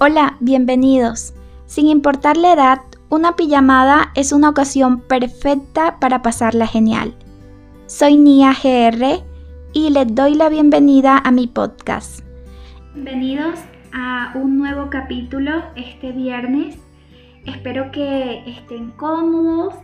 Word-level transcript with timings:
Hola, 0.00 0.36
bienvenidos. 0.40 1.34
Sin 1.66 1.86
importar 1.86 2.36
la 2.36 2.52
edad, 2.52 2.80
una 3.10 3.36
pijamada 3.36 4.10
es 4.16 4.32
una 4.32 4.48
ocasión 4.48 5.00
perfecta 5.00 6.00
para 6.00 6.20
pasarla 6.20 6.66
genial. 6.66 7.14
Soy 7.86 8.16
Nia 8.16 8.50
GR 8.50 9.22
y 9.72 9.90
les 9.90 10.12
doy 10.12 10.34
la 10.34 10.48
bienvenida 10.48 11.18
a 11.18 11.30
mi 11.30 11.46
podcast. 11.46 12.26
Bienvenidos 12.92 13.60
a 13.92 14.32
un 14.34 14.58
nuevo 14.58 14.90
capítulo 14.90 15.62
este 15.76 16.10
viernes. 16.10 16.76
Espero 17.46 17.92
que 17.92 18.42
estén 18.50 18.90
cómodos. 18.96 19.74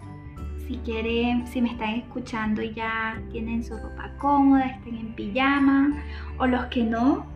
Si 0.66 0.76
quieren, 0.78 1.46
si 1.46 1.62
me 1.62 1.70
están 1.70 1.90
escuchando 1.90 2.62
y 2.62 2.74
ya 2.74 3.22
tienen 3.30 3.62
su 3.62 3.76
ropa 3.76 4.10
cómoda, 4.18 4.66
estén 4.66 4.96
en 4.96 5.14
pijama 5.14 6.02
o 6.38 6.48
los 6.48 6.64
que 6.64 6.82
no, 6.82 7.26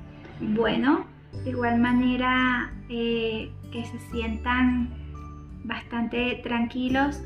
bueno, 0.40 1.13
de 1.42 1.50
igual 1.50 1.78
manera 1.78 2.72
eh, 2.88 3.50
que 3.72 3.84
se 3.84 3.98
sientan 4.10 4.90
bastante 5.64 6.40
tranquilos 6.42 7.22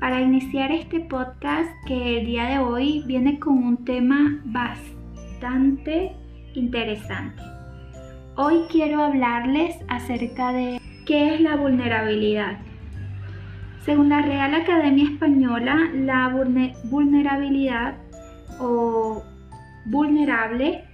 para 0.00 0.20
iniciar 0.20 0.72
este 0.72 1.00
podcast 1.00 1.70
que 1.86 2.18
el 2.18 2.26
día 2.26 2.46
de 2.46 2.58
hoy 2.58 3.04
viene 3.06 3.38
con 3.38 3.58
un 3.58 3.84
tema 3.84 4.40
bastante 4.44 6.16
interesante. 6.54 7.42
Hoy 8.36 8.62
quiero 8.70 9.02
hablarles 9.02 9.76
acerca 9.88 10.52
de 10.52 10.80
qué 11.06 11.34
es 11.34 11.40
la 11.40 11.56
vulnerabilidad. 11.56 12.58
Según 13.84 14.08
la 14.08 14.22
Real 14.22 14.54
Academia 14.54 15.04
Española, 15.04 15.90
la 15.94 16.28
vulnerabilidad 16.84 17.96
o 18.58 19.22
vulnerable 19.86 20.84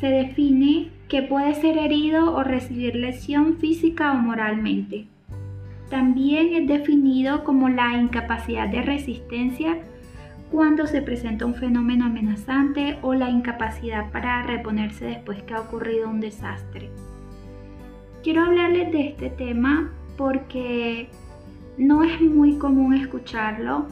se 0.00 0.06
define 0.06 0.90
que 1.10 1.22
puede 1.22 1.54
ser 1.54 1.76
herido 1.76 2.32
o 2.32 2.44
recibir 2.44 2.94
lesión 2.94 3.56
física 3.58 4.12
o 4.12 4.14
moralmente. 4.14 5.06
También 5.90 6.54
es 6.54 6.68
definido 6.68 7.42
como 7.42 7.68
la 7.68 7.96
incapacidad 7.96 8.68
de 8.68 8.80
resistencia 8.82 9.76
cuando 10.52 10.86
se 10.86 11.02
presenta 11.02 11.46
un 11.46 11.56
fenómeno 11.56 12.06
amenazante 12.06 12.96
o 13.02 13.14
la 13.14 13.28
incapacidad 13.28 14.12
para 14.12 14.44
reponerse 14.44 15.04
después 15.06 15.42
que 15.42 15.54
ha 15.54 15.60
ocurrido 15.60 16.08
un 16.08 16.20
desastre. 16.20 16.90
Quiero 18.22 18.44
hablarles 18.44 18.92
de 18.92 19.08
este 19.08 19.30
tema 19.30 19.90
porque 20.16 21.08
no 21.76 22.04
es 22.04 22.20
muy 22.20 22.56
común 22.56 22.94
escucharlo. 22.94 23.86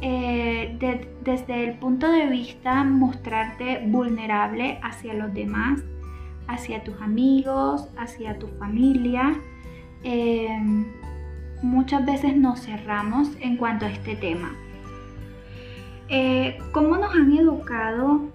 Eh, 0.00 0.76
desde 1.22 1.64
el 1.64 1.78
punto 1.78 2.10
de 2.10 2.26
vista 2.26 2.82
mostrarte 2.84 3.84
vulnerable 3.86 4.80
hacia 4.82 5.14
los 5.14 5.32
demás, 5.32 5.82
hacia 6.48 6.84
tus 6.84 7.00
amigos, 7.00 7.88
hacia 7.96 8.38
tu 8.38 8.48
familia. 8.58 9.34
Em, 10.02 10.86
muchas 11.62 12.04
veces 12.04 12.36
nos 12.36 12.60
cerramos 12.60 13.28
en 13.40 13.56
cuanto 13.56 13.86
a 13.86 13.90
este 13.90 14.16
tema. 14.16 14.54
Eh, 16.08 16.58
¿Cómo 16.72 16.96
nos 16.96 17.14
han 17.14 17.32
educado 17.32 18.28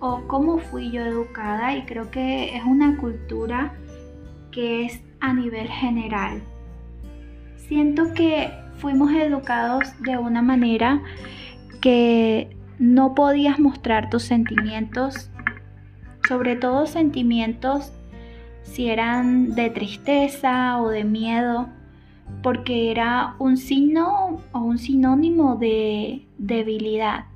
o 0.00 0.22
cómo 0.26 0.58
fui 0.58 0.90
yo 0.90 1.02
educada? 1.02 1.76
Y 1.76 1.84
creo 1.86 2.10
que 2.10 2.56
es 2.56 2.64
una 2.64 2.96
cultura 2.98 3.74
que 4.50 4.84
es 4.84 5.00
a 5.20 5.32
nivel 5.32 5.68
general. 5.68 6.42
Siento 7.56 8.12
que 8.12 8.50
fuimos 8.76 9.12
educados 9.12 9.94
de 10.00 10.18
una 10.18 10.42
manera 10.42 11.02
que 11.80 12.54
no 12.78 13.14
podías 13.14 13.58
mostrar 13.58 14.10
tus 14.10 14.24
sentimientos 14.24 15.30
sobre 16.28 16.56
todo 16.56 16.86
sentimientos 16.86 17.92
si 18.62 18.88
eran 18.88 19.54
de 19.54 19.70
tristeza 19.70 20.80
o 20.80 20.88
de 20.88 21.04
miedo, 21.04 21.68
porque 22.42 22.90
era 22.90 23.34
un 23.38 23.56
signo 23.56 24.40
o 24.52 24.58
un 24.58 24.78
sinónimo 24.78 25.56
de 25.56 26.26
debilidad. 26.38 27.26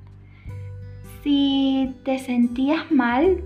Si 1.23 1.95
te 2.05 2.19
sentías 2.19 2.91
mal, 2.91 3.45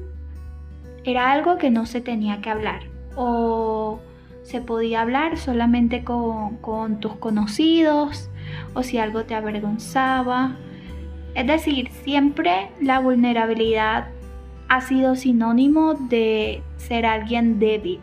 era 1.05 1.33
algo 1.33 1.59
que 1.59 1.71
no 1.71 1.87
se 1.87 2.01
tenía 2.01 2.41
que 2.41 2.51
hablar 2.51 2.83
o 3.17 4.01
se 4.45 4.61
podía 4.61 5.03
hablar 5.03 5.37
solamente 5.37 6.05
con, 6.05 6.57
con 6.59 7.01
tus 7.01 7.15
conocidos 7.17 8.31
o 8.75 8.83
si 8.83 8.99
algo 8.99 9.25
te 9.25 9.35
avergonzaba. 9.35 10.57
Es 11.35 11.47
decir, 11.47 11.91
siempre 12.05 12.71
la 12.81 13.01
vulnerabilidad 13.01 14.09
ha 14.73 14.81
sido 14.81 15.17
sinónimo 15.17 15.93
de 15.93 16.63
ser 16.79 17.05
alguien 17.05 17.59
débil, 17.59 18.01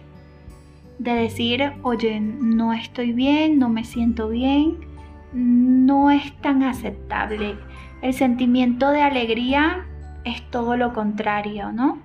de 1.00 1.14
decir, 1.14 1.74
oye, 1.82 2.20
no 2.20 2.74
estoy 2.74 3.12
bien, 3.12 3.58
no 3.58 3.70
me 3.70 3.84
siento 3.84 4.30
bien, 4.30 4.78
no 5.34 6.12
es 6.12 6.32
tan 6.42 6.62
aceptable. 6.62 7.56
El 8.04 8.14
sentimiento 8.14 8.92
de 8.92 9.02
alegría 9.02 9.88
es 10.26 10.44
todo 10.52 10.78
lo 10.78 10.94
contrario, 10.94 11.72
¿no? 11.72 11.98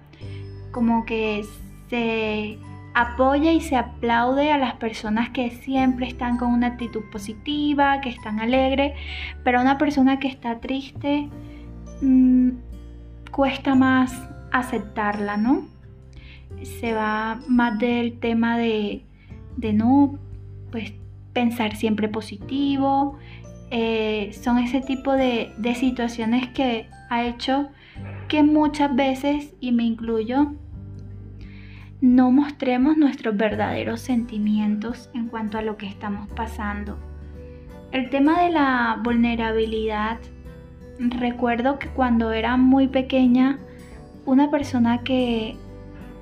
Como 0.71 1.05
que 1.05 1.45
se 1.91 2.59
apoya 2.95 3.53
y 3.53 3.61
se 3.61 3.77
aplaude 3.77 4.51
a 4.51 4.57
las 4.57 4.77
personas 4.77 5.29
que 5.29 5.51
siempre 5.51 6.07
están 6.07 6.39
con 6.39 6.55
una 6.55 6.69
actitud 6.69 7.03
positiva, 7.13 8.01
que 8.01 8.09
están 8.09 8.41
alegres, 8.41 8.95
pero 9.45 9.61
una 9.61 9.77
persona 9.77 10.19
que 10.19 10.29
está 10.29 10.59
triste 10.61 11.29
mm, 12.01 12.49
cuesta 13.31 13.75
más 13.75 14.31
aceptarla, 14.55 15.37
¿no? 15.37 15.67
Se 16.63 16.95
va 16.95 17.41
más 17.49 17.79
del 17.79 18.19
tema 18.21 18.57
de, 18.57 19.05
no, 19.75 20.19
pues 20.71 20.95
pensar 21.33 21.75
siempre 21.75 22.09
positivo. 22.09 23.19
Eh, 23.71 24.31
son 24.41 24.59
ese 24.59 24.81
tipo 24.81 25.13
de, 25.13 25.53
de 25.59 25.75
situaciones 25.75 26.49
que 26.51 26.89
ha 27.11 27.25
hecho 27.25 27.71
que 28.29 28.45
muchas 28.45 28.95
veces, 28.95 29.55
y 29.61 29.73
me 29.73 29.83
incluyo, 29.83 30.53
no 32.01 32.31
mostremos 32.31 32.97
nuestros 32.97 33.37
verdaderos 33.37 34.01
sentimientos 34.01 35.11
en 35.15 35.27
cuanto 35.27 35.59
a 35.59 35.63
lo 35.63 35.77
que 35.77 35.87
estamos 35.87 36.29
pasando. 36.29 36.97
El 37.91 38.09
tema 38.11 38.43
de 38.43 38.51
la 38.51 39.01
vulnerabilidad, 39.03 40.19
recuerdo 40.99 41.81
que 41.81 41.89
cuando 41.89 42.31
era 42.33 42.57
muy 42.57 42.87
pequeña 42.87 43.59
una 44.27 44.51
persona 44.51 45.03
que, 45.03 45.57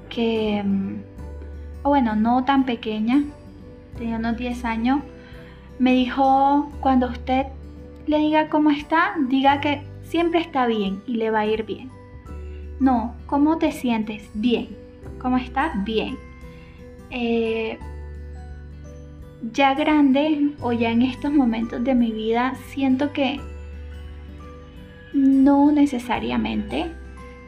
que 0.08 0.62
mm, 0.64 0.96
bueno, 1.82 2.14
no 2.16 2.44
tan 2.44 2.64
pequeña, 2.64 3.22
tenía 3.98 4.16
unos 4.16 4.36
10 4.36 4.64
años, 4.64 5.00
me 5.78 5.92
dijo, 5.92 6.70
cuando 6.80 7.08
usted 7.08 7.46
le 8.06 8.18
diga 8.18 8.48
cómo 8.48 8.70
está, 8.70 9.14
diga 9.28 9.60
que 9.60 9.82
siempre 10.02 10.40
está 10.40 10.66
bien 10.66 11.02
y 11.06 11.14
le 11.14 11.30
va 11.30 11.40
a 11.40 11.46
ir 11.46 11.64
bien. 11.64 11.90
No, 12.80 13.14
¿cómo 13.26 13.58
te 13.58 13.72
sientes? 13.72 14.28
Bien. 14.34 14.68
¿Cómo 15.20 15.36
estás? 15.36 15.72
Bien. 15.84 16.18
Eh, 17.10 17.78
ya 19.52 19.74
grande 19.74 20.52
o 20.60 20.72
ya 20.72 20.90
en 20.90 21.02
estos 21.02 21.32
momentos 21.32 21.82
de 21.82 21.94
mi 21.94 22.12
vida 22.12 22.54
siento 22.68 23.12
que 23.12 23.40
no 25.12 25.72
necesariamente 25.72 26.90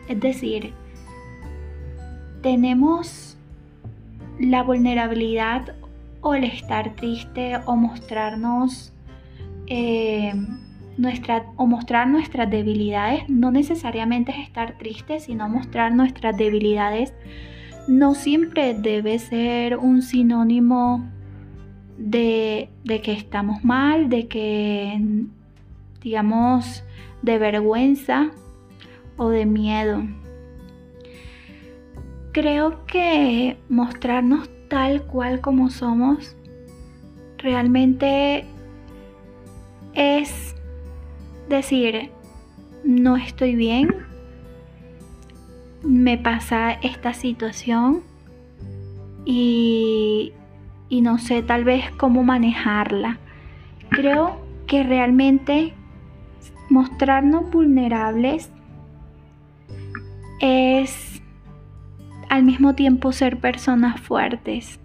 es 0.09 0.20
decir, 0.20 0.72
tenemos 2.42 3.38
la 4.38 4.62
vulnerabilidad 4.62 5.75
o 6.20 6.34
el 6.34 6.44
estar 6.44 6.94
triste 6.97 7.56
o 7.66 7.76
mostrarnos 7.76 8.92
eh, 9.66 10.32
nuestra, 10.97 11.47
o 11.56 11.66
mostrar 11.66 12.09
nuestras 12.09 12.50
debilidades. 12.50 13.28
No 13.28 13.50
necesariamente 13.50 14.32
es 14.32 14.47
estar 14.47 14.76
triste, 14.78 15.20
sino 15.20 15.48
mostrar 15.48 15.94
nuestras 15.94 16.36
debilidades. 16.36 17.15
No 17.89 18.15
siempre 18.15 18.74
debe 18.74 19.18
ser 19.18 19.77
un 19.77 20.03
sinónimo 20.03 21.04
de, 21.98 22.71
de 22.84 23.01
que 23.01 23.12
estamos 23.12 23.62
mal, 23.65 24.09
de 24.09 24.27
que, 24.27 25.01
digamos, 26.03 26.84
de 27.22 27.39
vergüenza 27.39 28.33
o 29.16 29.28
de 29.28 29.47
miedo. 29.47 30.03
Creo 32.33 32.84
que 32.87 33.57
mostrarnos 33.69 34.49
tal 34.69 35.03
cual 35.03 35.41
como 35.41 35.71
somos 35.71 36.37
realmente 37.39 38.45
es 39.93 40.57
decir, 41.49 42.11
no 42.83 43.16
estoy 43.16 43.55
bien, 43.55 43.89
me 45.83 46.19
pasa 46.19 46.72
esta 46.72 47.15
situación 47.15 48.03
y, 49.25 50.33
y 50.89 51.01
no 51.03 51.19
sé 51.19 51.43
tal 51.43 51.65
vez 51.65 51.91
cómo 51.93 52.25
manejarla. 52.25 53.19
Creo 53.91 54.41
que 54.66 54.83
realmente 54.83 55.75
mostrarnos 56.71 57.51
vulnerables 57.51 58.51
es 60.44 61.22
al 62.28 62.42
mismo 62.42 62.74
tiempo 62.74 63.12
ser 63.12 63.38
personas 63.38 63.98
fuertes. 63.98 64.78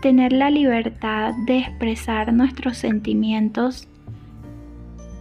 Tener 0.00 0.32
la 0.32 0.50
libertad 0.50 1.34
de 1.44 1.58
expresar 1.58 2.32
nuestros 2.32 2.78
sentimientos 2.78 3.86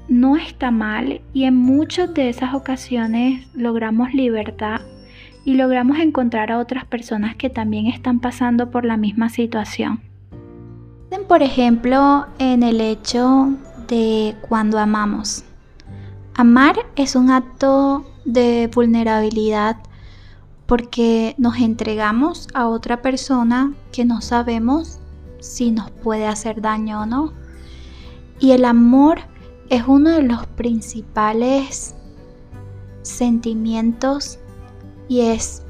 no 0.07 0.37
está 0.37 0.71
mal 0.71 1.19
y 1.33 1.43
en 1.43 1.55
muchas 1.55 2.13
de 2.13 2.29
esas 2.29 2.53
ocasiones 2.53 3.45
logramos 3.53 4.13
libertad 4.13 4.79
y 5.43 5.55
logramos 5.55 5.99
encontrar 5.99 6.49
a 6.51 6.59
otras 6.59 6.85
personas 6.85 7.35
que 7.35 7.49
también 7.49 7.87
están 7.87 8.21
pasando 8.21 8.71
por 8.71 8.85
la 8.85 8.95
misma 8.95 9.29
situación. 9.29 9.99
Por 11.27 11.41
ejemplo, 11.41 12.27
en 12.39 12.63
el 12.63 12.79
hecho 12.79 13.49
de 13.89 14.35
cuando 14.47 14.79
amamos. 14.79 15.43
Amar 16.35 16.75
es 16.95 17.17
un 17.17 17.31
acto 17.31 18.05
de 18.27 18.69
vulnerabilidad 18.73 19.77
porque 20.65 21.33
nos 21.37 21.57
entregamos 21.57 22.49
a 22.53 22.67
otra 22.67 23.01
persona 23.01 23.73
que 23.93 24.03
no 24.03 24.21
sabemos 24.21 24.99
si 25.39 25.71
nos 25.71 25.89
puede 25.89 26.27
hacer 26.27 26.61
daño 26.61 27.03
o 27.03 27.05
no. 27.05 27.33
Y 28.39 28.51
el 28.51 28.65
amor 28.65 29.21
es 29.69 29.83
uno 29.87 30.11
de 30.11 30.23
los 30.23 30.45
principales 30.45 31.95
sentimientos 33.01 34.39
y 35.07 35.21
es 35.21 35.63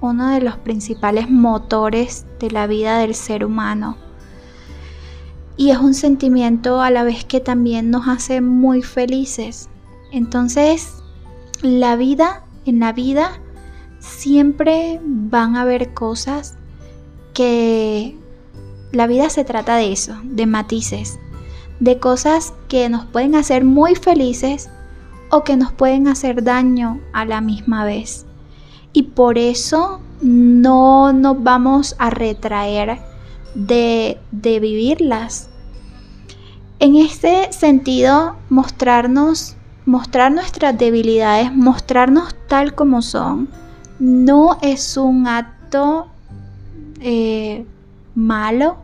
uno 0.00 0.30
de 0.30 0.40
los 0.40 0.56
principales 0.56 1.30
motores 1.30 2.26
de 2.40 2.50
la 2.50 2.66
vida 2.66 2.98
del 2.98 3.14
ser 3.14 3.44
humano. 3.44 3.96
Y 5.56 5.70
es 5.70 5.78
un 5.78 5.94
sentimiento 5.94 6.80
a 6.80 6.90
la 6.90 7.04
vez 7.04 7.24
que 7.24 7.38
también 7.38 7.90
nos 7.90 8.08
hace 8.08 8.40
muy 8.40 8.82
felices. 8.82 9.68
Entonces, 10.10 10.99
la 11.62 11.96
vida, 11.96 12.44
en 12.66 12.80
la 12.80 12.92
vida, 12.92 13.40
siempre 13.98 15.00
van 15.04 15.56
a 15.56 15.62
haber 15.62 15.92
cosas 15.94 16.56
que 17.34 18.16
la 18.92 19.06
vida 19.06 19.30
se 19.30 19.44
trata 19.44 19.76
de 19.76 19.92
eso, 19.92 20.16
de 20.24 20.46
matices, 20.46 21.18
de 21.78 21.98
cosas 21.98 22.52
que 22.68 22.88
nos 22.88 23.04
pueden 23.06 23.34
hacer 23.34 23.64
muy 23.64 23.94
felices 23.94 24.68
o 25.30 25.44
que 25.44 25.56
nos 25.56 25.72
pueden 25.72 26.08
hacer 26.08 26.42
daño 26.42 27.00
a 27.12 27.24
la 27.24 27.40
misma 27.40 27.84
vez. 27.84 28.26
Y 28.92 29.04
por 29.04 29.38
eso 29.38 30.00
no 30.20 31.12
nos 31.12 31.42
vamos 31.42 31.94
a 31.98 32.10
retraer 32.10 32.98
de, 33.54 34.18
de 34.32 34.60
vivirlas. 34.60 35.48
En 36.80 36.96
este 36.96 37.52
sentido, 37.52 38.36
mostrarnos, 38.48 39.56
mostrar 39.90 40.30
nuestras 40.30 40.78
debilidades, 40.78 41.52
mostrarnos 41.52 42.36
tal 42.46 42.76
como 42.76 43.02
son, 43.02 43.48
no 43.98 44.56
es 44.62 44.96
un 44.96 45.26
acto 45.26 46.06
eh, 47.00 47.66
malo 48.14 48.76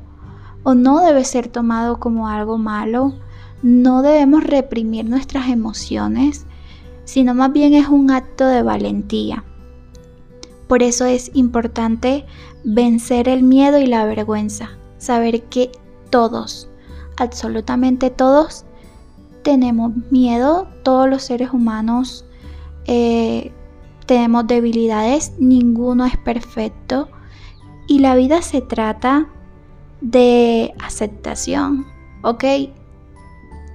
o 0.64 0.75
no 0.75 0.99
debe 0.99 1.25
ser 1.25 1.47
tomado 1.47 2.00
como 2.00 2.26
algo 2.26 2.58
malo. 2.58 3.14
No 3.62 4.03
debemos 4.03 4.43
reprimir 4.43 5.08
nuestras 5.08 5.49
emociones, 5.49 6.44
sino 7.05 7.35
más 7.35 7.53
bien 7.53 7.75
es 7.75 7.87
un 7.87 8.11
acto 8.11 8.44
de 8.49 8.62
valentía. 8.62 9.44
Por 10.67 10.82
eso 10.82 11.05
es 11.05 11.31
importante 11.35 12.26
vencer 12.64 13.29
el 13.29 13.44
miedo 13.44 13.79
y 13.79 13.87
la 13.87 14.05
vergüenza, 14.06 14.70
saber 14.99 15.44
que 15.44 15.70
todos, 16.11 16.69
absolutamente 17.17 18.11
todos, 18.11 18.67
tenemos 19.46 19.93
miedo, 20.10 20.66
todos 20.82 21.08
los 21.08 21.22
seres 21.22 21.52
humanos 21.52 22.25
eh, 22.84 23.52
tenemos 24.04 24.48
debilidades, 24.48 25.34
ninguno 25.38 26.04
es 26.04 26.16
perfecto 26.16 27.08
y 27.87 28.00
la 28.00 28.16
vida 28.16 28.43
se 28.43 28.60
trata 28.60 29.28
de 30.00 30.75
aceptación, 30.81 31.87
¿ok? 32.25 32.43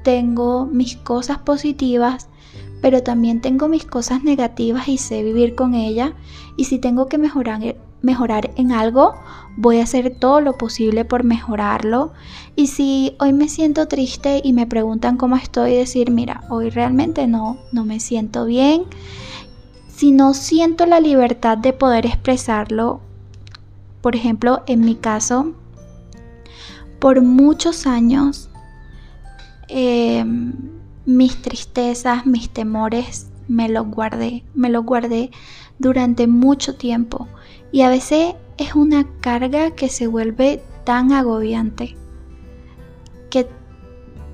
Tengo 0.04 0.66
mis 0.66 0.98
cosas 0.98 1.38
positivas, 1.38 2.28
pero 2.82 3.02
también 3.02 3.40
tengo 3.40 3.70
mis 3.70 3.86
cosas 3.86 4.26
negativas 4.26 4.90
y 4.90 4.98
sé 4.98 5.24
vivir 5.24 5.56
con 5.56 5.74
ellas 5.74 6.12
y 6.58 6.66
si 6.66 6.80
tengo 6.80 7.08
que 7.08 7.18
mejorar, 7.18 7.62
mejorar 8.02 8.52
en 8.56 8.72
algo, 8.72 9.14
voy 9.58 9.80
a 9.80 9.84
hacer 9.84 10.16
todo 10.18 10.42
lo 10.42 10.58
posible 10.58 11.06
por 11.06 11.24
mejorarlo. 11.24 12.14
Y 12.56 12.68
si 12.68 13.16
hoy 13.20 13.34
me 13.34 13.48
siento 13.48 13.88
triste 13.88 14.42
y 14.44 14.54
me 14.54 14.68
preguntan 14.68 15.18
cómo 15.18 15.36
estoy, 15.36 15.76
decir, 15.76 16.12
mira, 16.12 16.44
hoy 16.50 16.70
realmente 16.70 17.28
no, 17.28 17.58
no 17.72 17.86
me 17.86 18.00
siento 18.00 18.46
bien 18.46 18.86
si 20.02 20.12
no 20.12 20.34
siento 20.34 20.88
la 20.88 21.00
libertad 21.00 21.60
de 21.60 21.74
poder 21.74 22.08
expresarlo, 22.08 23.02
por 24.02 24.16
ejemplo, 24.16 24.64
en 24.66 24.80
mi 24.84 24.96
caso, 24.96 25.54
por 26.98 27.22
muchos 27.22 27.86
años, 27.86 28.50
em, 29.68 30.54
mis 31.06 31.40
tristezas, 31.44 32.26
mis 32.26 32.50
temores, 32.50 33.30
me 33.48 33.70
los 33.70 33.86
guardé, 33.90 34.44
me 34.56 34.70
los 34.70 34.84
guardé 34.86 35.30
durante 35.78 36.26
mucho 36.26 36.74
tiempo. 36.74 37.28
Y 37.72 37.82
a 37.82 37.90
veces 37.90 38.36
es 38.58 38.76
una 38.76 39.08
carga 39.22 39.72
que 39.72 39.90
se 39.90 40.08
vuelve 40.08 40.62
tan 40.84 41.12
agobiante 41.12 41.96
que 43.30 43.48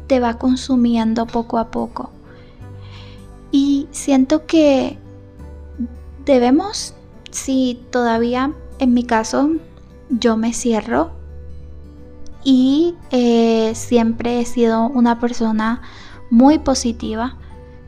te 0.08 0.20
va 0.20 0.38
consumiendo 0.38 1.28
poco 1.28 1.58
a 1.58 1.70
poco. 1.70 2.12
Y 3.52 3.88
siento 3.92 4.46
que 4.46 4.98
Debemos, 6.28 6.94
si 7.32 7.80
todavía 7.90 8.52
en 8.80 8.94
mi 8.94 9.06
caso 9.06 9.50
yo 10.10 10.36
me 10.36 10.52
cierro 10.52 11.12
y 12.44 12.96
eh, 13.12 13.72
siempre 13.76 14.42
he 14.42 14.46
sido 14.46 14.90
una 14.90 15.22
persona 15.22 15.82
muy 16.30 16.60
positiva, 16.60 17.38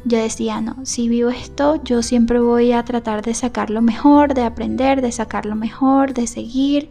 yo 0.06 0.18
decía, 0.18 0.62
no, 0.62 0.78
si 0.86 1.10
vivo 1.10 1.30
esto, 1.30 1.82
yo 1.84 2.02
siempre 2.02 2.40
voy 2.40 2.72
a 2.72 2.84
tratar 2.84 3.22
de 3.22 3.34
sacarlo 3.34 3.82
mejor, 3.82 4.34
de 4.34 4.44
aprender, 4.44 5.02
de 5.02 5.12
sacarlo 5.12 5.56
mejor, 5.56 6.14
de 6.14 6.28
seguir, 6.28 6.90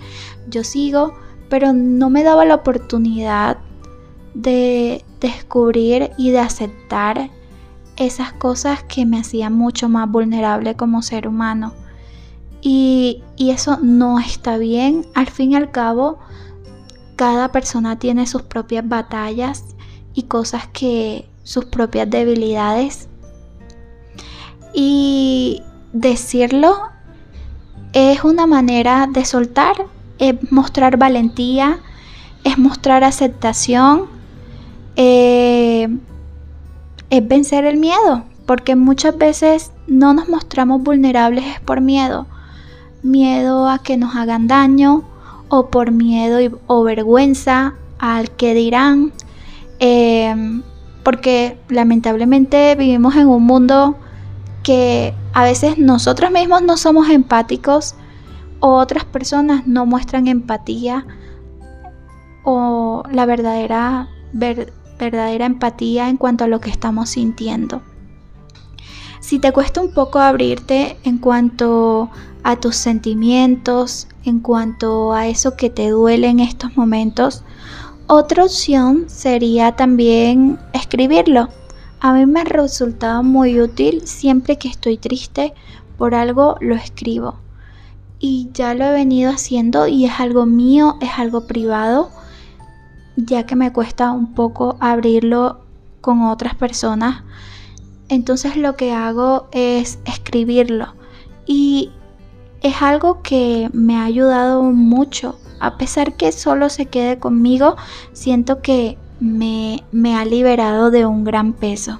yo 0.48 0.62
sigo, 0.64 1.14
pero 1.48 1.72
no 1.72 2.10
me 2.10 2.22
daba 2.22 2.44
la 2.44 2.56
oportunidad 2.56 3.58
de 4.34 5.04
descubrir 5.20 6.10
y 6.18 6.30
de 6.30 6.38
aceptar 6.38 7.30
esas 7.96 8.32
cosas 8.32 8.82
que 8.84 9.04
me 9.06 9.18
hacían 9.18 9.54
mucho 9.54 9.88
más 9.88 10.08
vulnerable 10.10 10.76
como 10.76 11.02
ser 11.02 11.26
humano. 11.26 11.74
Y, 12.60 13.22
eso 13.38 13.78
no 13.82 14.18
está 14.18 14.58
bien. 14.58 15.06
Al 15.14 15.28
fin 15.28 15.52
y 15.52 15.56
al 15.56 15.70
cabo, 15.70 16.18
cada 17.16 17.50
persona 17.50 17.98
tiene 17.98 18.26
sus 18.26 18.42
propias 18.42 18.88
batallas 18.88 19.64
y 20.14 20.24
cosas 20.24 20.68
que 20.68 21.28
sus 21.48 21.64
propias 21.64 22.10
debilidades. 22.10 23.08
Y 24.74 25.62
decirlo 25.94 26.76
es 27.94 28.22
una 28.22 28.46
manera 28.46 29.08
de 29.10 29.24
soltar, 29.24 29.86
es 30.18 30.34
mostrar 30.52 30.98
valentía, 30.98 31.78
es 32.44 32.58
mostrar 32.58 33.02
aceptación. 33.02 34.08
Eh, 34.96 35.88
es 37.08 37.26
vencer 37.26 37.64
el 37.64 37.78
miedo, 37.78 38.24
porque 38.44 38.76
muchas 38.76 39.16
veces 39.16 39.72
no 39.86 40.12
nos 40.12 40.28
mostramos 40.28 40.82
vulnerables 40.82 41.60
por 41.64 41.80
miedo. 41.80 42.26
Miedo 43.02 43.70
a 43.70 43.78
que 43.78 43.96
nos 43.96 44.14
hagan 44.16 44.48
daño 44.48 45.02
o 45.48 45.70
por 45.70 45.92
miedo 45.92 46.60
o 46.66 46.82
vergüenza 46.82 47.72
al 47.98 48.30
que 48.32 48.52
dirán. 48.52 49.14
Em, 49.78 50.62
porque 51.08 51.56
lamentablemente 51.70 52.74
vivimos 52.74 53.16
en 53.16 53.28
un 53.28 53.42
mundo 53.44 53.96
que 54.62 55.14
a 55.32 55.42
veces 55.42 55.78
nosotros 55.78 56.30
mismos 56.30 56.60
no 56.60 56.76
somos 56.76 57.08
empáticos 57.08 57.94
o 58.60 58.74
otras 58.74 59.06
personas 59.06 59.66
no 59.66 59.86
muestran 59.86 60.28
empatía 60.28 61.06
o 62.44 63.04
la 63.10 63.24
verdadera 63.24 64.10
verdadera 64.34 65.46
empatía 65.46 66.10
en 66.10 66.18
cuanto 66.18 66.44
a 66.44 66.46
lo 66.46 66.60
que 66.60 66.68
estamos 66.68 67.08
sintiendo. 67.08 67.80
Si 69.20 69.38
te 69.38 69.50
cuesta 69.50 69.80
un 69.80 69.94
poco 69.94 70.18
abrirte 70.18 70.98
en 71.04 71.16
cuanto 71.16 72.10
a 72.42 72.56
tus 72.56 72.76
sentimientos, 72.76 74.08
en 74.26 74.40
cuanto 74.40 75.14
a 75.14 75.26
eso 75.26 75.56
que 75.56 75.70
te 75.70 75.88
duele 75.88 76.28
en 76.28 76.40
estos 76.40 76.76
momentos, 76.76 77.44
otra 78.08 78.44
opción 78.44 79.04
sería 79.08 79.76
también 79.76 80.58
escribirlo. 80.72 81.48
A 82.00 82.12
mí 82.12 82.26
me 82.26 82.40
ha 82.40 82.44
resultado 82.44 83.22
muy 83.22 83.60
útil 83.60 84.06
siempre 84.06 84.56
que 84.56 84.68
estoy 84.68 84.96
triste 84.96 85.54
por 85.96 86.14
algo 86.14 86.56
lo 86.60 86.74
escribo. 86.74 87.36
Y 88.18 88.50
ya 88.52 88.74
lo 88.74 88.84
he 88.84 88.92
venido 88.92 89.30
haciendo 89.30 89.86
y 89.86 90.06
es 90.06 90.18
algo 90.18 90.46
mío, 90.46 90.96
es 91.00 91.10
algo 91.18 91.46
privado 91.46 92.10
ya 93.26 93.46
que 93.46 93.56
me 93.56 93.72
cuesta 93.72 94.12
un 94.12 94.34
poco 94.34 94.76
abrirlo 94.80 95.60
con 96.00 96.22
otras 96.22 96.54
personas. 96.54 97.24
Entonces 98.08 98.56
lo 98.56 98.76
que 98.76 98.92
hago 98.92 99.48
es 99.52 99.98
escribirlo. 100.04 100.94
Y 101.46 101.90
es 102.62 102.80
algo 102.80 103.22
que 103.22 103.70
me 103.72 103.96
ha 103.96 104.04
ayudado 104.04 104.62
mucho. 104.62 105.36
A 105.60 105.76
pesar 105.78 106.14
que 106.14 106.32
solo 106.32 106.68
se 106.68 106.86
quede 106.86 107.18
conmigo, 107.18 107.76
siento 108.12 108.62
que 108.62 108.98
me, 109.20 109.82
ha 110.16 110.24
liberado 110.24 110.90
de 110.90 111.06
un 111.06 111.24
gran 111.24 111.52
peso. 111.52 111.98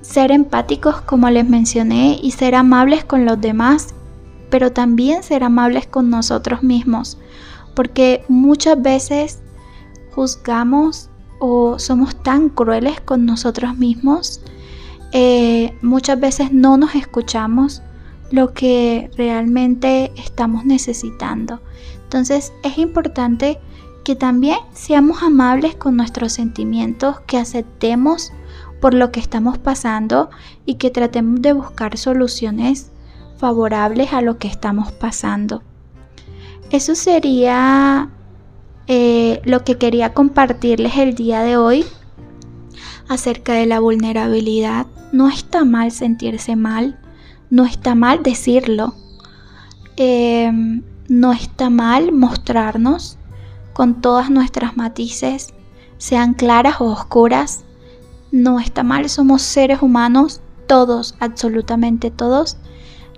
Ser 0.00 0.30
empáticos, 0.30 1.00
como 1.02 1.28
les 1.30 1.48
mencioné, 1.48 2.18
y 2.22 2.30
ser 2.30 2.54
amables 2.54 3.04
con 3.04 3.24
los 3.24 3.40
demás, 3.40 3.94
pero 4.50 4.72
también 4.72 5.22
ser 5.22 5.44
amables 5.44 5.86
con 5.86 6.10
nosotros 6.10 6.62
mismos, 6.62 7.18
porque 7.74 8.24
muchas 8.28 8.80
veces 8.80 9.40
juzgamos 10.14 11.10
o 11.40 11.78
somos 11.78 12.16
tan 12.22 12.48
crueles 12.48 13.00
con 13.00 13.26
nosotros 13.26 13.76
mismos, 13.76 14.40
eh, 15.12 15.74
muchas 15.82 16.18
veces 16.18 16.52
no 16.52 16.76
nos 16.76 16.94
escuchamos 16.94 17.82
lo 18.30 18.52
que 18.52 19.10
realmente 19.16 20.12
estamos 20.16 20.64
necesitando. 20.64 21.60
Entonces 22.08 22.54
es 22.62 22.78
importante 22.78 23.58
que 24.02 24.16
también 24.16 24.56
seamos 24.72 25.22
amables 25.22 25.74
con 25.74 25.94
nuestros 25.94 26.32
sentimientos, 26.32 27.20
que 27.26 27.36
aceptemos 27.36 28.32
por 28.80 28.94
lo 28.94 29.12
que 29.12 29.20
estamos 29.20 29.58
pasando 29.58 30.30
y 30.64 30.76
que 30.76 30.88
tratemos 30.88 31.42
de 31.42 31.52
buscar 31.52 31.98
soluciones 31.98 32.90
favorables 33.36 34.14
a 34.14 34.22
lo 34.22 34.38
que 34.38 34.48
estamos 34.48 34.90
pasando. 34.90 35.62
Eso 36.70 36.94
sería 36.94 38.08
eh, 38.86 39.42
lo 39.44 39.62
que 39.62 39.76
quería 39.76 40.14
compartirles 40.14 40.96
el 40.96 41.14
día 41.14 41.42
de 41.42 41.58
hoy 41.58 41.84
acerca 43.06 43.52
de 43.52 43.66
la 43.66 43.80
vulnerabilidad. 43.80 44.86
No 45.12 45.28
está 45.28 45.66
mal 45.66 45.90
sentirse 45.90 46.56
mal, 46.56 46.98
no 47.50 47.66
está 47.66 47.94
mal 47.94 48.22
decirlo, 48.22 48.94
em, 49.96 50.82
no 51.08 51.32
está 51.32 51.70
mal 51.70 52.12
mostrarnos 52.12 53.16
con 53.72 54.00
todas 54.00 54.30
nuestras 54.30 54.76
matices, 54.76 55.54
sean 55.96 56.34
claras 56.34 56.80
o 56.80 56.84
oscuras. 56.84 57.64
No 58.30 58.60
está 58.60 58.82
mal, 58.82 59.08
somos 59.08 59.40
seres 59.40 59.80
humanos, 59.80 60.42
todos, 60.66 61.14
absolutamente 61.18 62.10
todos. 62.10 62.58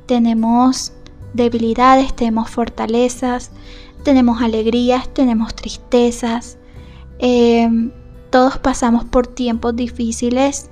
Tenemos 0.07 0.93
debilidades, 1.35 2.15
tenemos 2.15 2.49
fortalezas, 2.49 3.51
tenemos 4.05 4.41
alegrías, 4.41 5.13
tenemos 5.13 5.55
tristezas, 5.55 6.59
em, 7.19 7.91
todos 8.31 8.59
pasamos 8.59 9.05
por 9.05 9.27
tiempos 9.27 9.75
difíciles. 9.75 10.71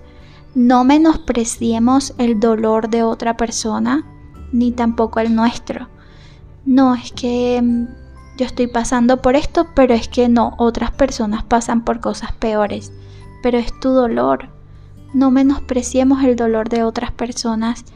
No 0.54 0.84
menospreciemos 0.84 2.14
el 2.18 2.38
dolor 2.38 2.88
de 2.88 3.02
otra 3.02 3.36
persona, 3.36 4.06
ni 4.52 4.70
tampoco 4.70 5.18
el 5.18 5.34
nuestro. 5.34 5.88
No, 6.68 6.94
es 6.94 7.12
que 7.12 7.56
em, 7.56 7.88
yo 8.36 8.44
estoy 8.44 8.66
pasando 8.66 9.22
por 9.22 9.36
esto, 9.36 9.68
pero 9.74 9.94
es 9.94 10.06
que 10.06 10.28
no, 10.28 10.54
otras 10.58 10.90
personas 10.90 11.42
pasan 11.42 11.82
por 11.82 12.00
cosas 12.00 12.32
peores. 12.32 12.92
Pero 13.42 13.56
es 13.56 13.72
tu 13.80 13.88
dolor. 13.88 14.50
No 15.14 15.30
menospreciemos 15.30 16.22
el 16.24 16.36
dolor 16.36 16.68
de 16.68 16.82
otras 16.82 17.10
personas 17.10 17.86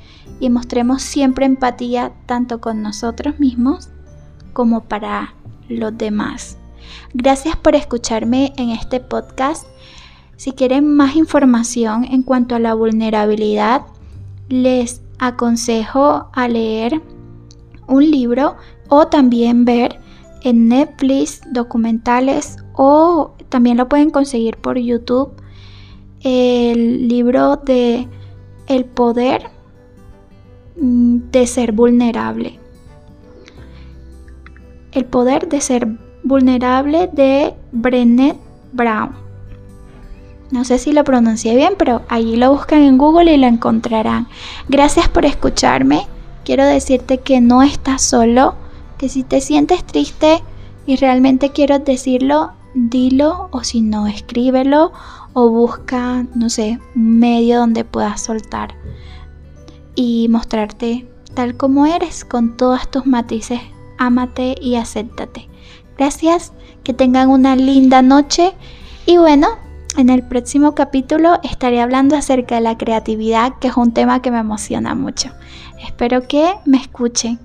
y 0.40 0.48
mostremos 0.48 1.02
siempre 1.02 1.44
empatía 1.44 2.12
tanto 2.24 2.62
con 2.62 2.80
nosotros 2.80 3.38
mismos 3.38 3.90
como 4.54 4.84
para 4.84 5.34
los 5.68 5.98
demás. 5.98 6.56
Gracias 7.12 7.56
por 7.56 7.74
escucharme 7.74 8.54
en 8.56 8.70
este 8.70 9.00
podcast. 9.00 9.66
Si 10.36 10.52
quieren 10.52 10.96
más 10.96 11.14
información 11.14 12.04
en 12.04 12.22
cuanto 12.22 12.54
a 12.54 12.58
la 12.58 12.72
vulnerabilidad, 12.72 13.82
les 14.48 15.02
aconsejo 15.18 16.30
a 16.32 16.48
leer 16.48 17.02
un 17.88 18.10
libro 18.10 18.56
o 18.88 19.08
también 19.08 19.64
ver 19.64 19.98
en 20.42 20.68
Netflix 20.68 21.40
documentales 21.50 22.56
o 22.74 23.34
también 23.48 23.76
lo 23.76 23.88
pueden 23.88 24.10
conseguir 24.10 24.56
por 24.56 24.78
YouTube 24.78 25.32
el 26.22 27.08
libro 27.08 27.56
de 27.56 28.08
El 28.66 28.84
poder 28.84 29.42
mm, 30.76 31.30
de 31.30 31.46
ser 31.46 31.72
vulnerable. 31.72 32.58
El 34.92 35.04
poder 35.04 35.48
de 35.48 35.60
ser 35.60 35.88
vulnerable 36.22 37.08
de 37.12 37.54
Brené 37.72 38.36
Brown. 38.72 39.12
No 40.50 40.64
sé 40.64 40.78
si 40.78 40.92
lo 40.92 41.02
pronuncié 41.02 41.56
bien, 41.56 41.74
pero 41.78 42.02
allí 42.08 42.36
lo 42.36 42.52
buscan 42.52 42.82
en 42.82 42.98
Google 42.98 43.32
y 43.32 43.38
lo 43.38 43.46
encontrarán. 43.46 44.28
Gracias 44.68 45.08
por 45.08 45.24
escucharme. 45.24 46.06
Quiero 46.44 46.64
decirte 46.64 47.18
que 47.18 47.40
no 47.40 47.62
estás 47.62 48.02
solo, 48.02 48.54
que 48.98 49.08
si 49.08 49.22
te 49.22 49.40
sientes 49.40 49.84
triste 49.84 50.42
y 50.86 50.96
realmente 50.96 51.50
quiero 51.50 51.78
decirlo, 51.78 52.52
dilo 52.74 53.48
o 53.52 53.62
si 53.64 53.80
no, 53.80 54.06
escríbelo 54.06 54.92
o 55.32 55.48
busca, 55.50 56.26
no 56.34 56.50
sé, 56.50 56.78
un 56.94 57.18
medio 57.18 57.58
donde 57.58 57.84
puedas 57.84 58.22
soltar 58.22 58.74
y 59.94 60.28
mostrarte 60.30 61.06
tal 61.34 61.56
como 61.56 61.86
eres 61.86 62.24
con 62.24 62.56
todos 62.56 62.90
tus 62.90 63.06
matices 63.06 63.60
ámate 64.02 64.56
y 64.60 64.76
acéptate. 64.76 65.48
Gracias, 65.96 66.52
que 66.82 66.92
tengan 66.92 67.28
una 67.28 67.54
linda 67.56 68.02
noche 68.02 68.52
y 69.06 69.16
bueno, 69.18 69.48
en 69.96 70.10
el 70.10 70.22
próximo 70.22 70.74
capítulo 70.74 71.38
estaré 71.42 71.80
hablando 71.80 72.16
acerca 72.16 72.56
de 72.56 72.60
la 72.60 72.76
creatividad, 72.76 73.54
que 73.60 73.68
es 73.68 73.76
un 73.76 73.92
tema 73.92 74.22
que 74.22 74.30
me 74.30 74.38
emociona 74.38 74.94
mucho. 74.94 75.30
Espero 75.84 76.26
que 76.26 76.54
me 76.64 76.78
escuchen. 76.78 77.38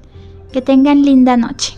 Que 0.51 0.61
tengan 0.61 1.03
linda 1.03 1.35
noche. 1.35 1.76